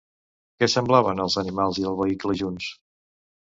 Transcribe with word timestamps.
Què 0.63 0.69
semblaven 0.75 1.21
els 1.27 1.37
animals 1.43 1.81
i 1.85 1.87
el 1.93 2.01
vehicle 2.03 2.41
junts? 2.43 2.75